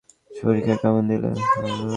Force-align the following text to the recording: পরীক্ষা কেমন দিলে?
পরীক্ষা 0.31 0.75
কেমন 0.81 1.03
দিলে? 1.09 1.29